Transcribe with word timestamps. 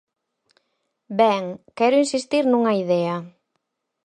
Ben, 1.19 1.43
quero 1.77 2.01
insistir 2.03 2.43
nunha 2.47 2.73
idea. 2.83 3.15